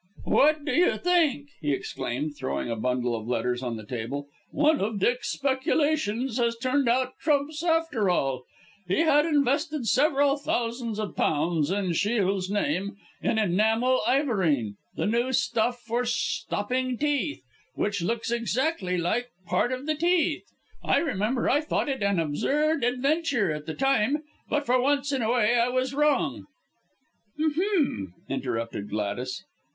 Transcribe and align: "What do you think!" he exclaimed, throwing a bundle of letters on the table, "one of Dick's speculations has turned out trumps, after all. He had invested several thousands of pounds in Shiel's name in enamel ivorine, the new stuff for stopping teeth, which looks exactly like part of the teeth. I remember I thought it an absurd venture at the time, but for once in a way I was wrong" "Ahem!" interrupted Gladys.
"What 0.25 0.65
do 0.65 0.71
you 0.71 0.97
think!" 0.97 1.49
he 1.61 1.73
exclaimed, 1.73 2.35
throwing 2.35 2.71
a 2.71 2.75
bundle 2.75 3.15
of 3.15 3.27
letters 3.27 3.61
on 3.61 3.77
the 3.77 3.85
table, 3.85 4.29
"one 4.49 4.79
of 4.81 4.97
Dick's 4.99 5.31
speculations 5.31 6.37
has 6.39 6.57
turned 6.57 6.89
out 6.89 7.19
trumps, 7.19 7.63
after 7.63 8.09
all. 8.09 8.41
He 8.87 9.01
had 9.01 9.27
invested 9.27 9.85
several 9.87 10.37
thousands 10.37 10.97
of 10.97 11.15
pounds 11.15 11.69
in 11.69 11.93
Shiel's 11.93 12.49
name 12.49 12.97
in 13.21 13.37
enamel 13.37 14.01
ivorine, 14.07 14.73
the 14.95 15.05
new 15.05 15.31
stuff 15.31 15.81
for 15.81 16.03
stopping 16.03 16.97
teeth, 16.97 17.43
which 17.75 18.01
looks 18.01 18.31
exactly 18.31 18.97
like 18.97 19.29
part 19.45 19.71
of 19.71 19.85
the 19.85 19.93
teeth. 19.93 20.45
I 20.83 20.97
remember 20.97 21.47
I 21.47 21.61
thought 21.61 21.89
it 21.89 22.01
an 22.01 22.17
absurd 22.17 22.83
venture 23.01 23.51
at 23.51 23.67
the 23.67 23.75
time, 23.75 24.23
but 24.49 24.65
for 24.65 24.81
once 24.81 25.11
in 25.11 25.21
a 25.21 25.29
way 25.31 25.59
I 25.59 25.69
was 25.69 25.93
wrong" 25.93 26.47
"Ahem!" 27.39 28.15
interrupted 28.27 28.89
Gladys. 28.89 29.45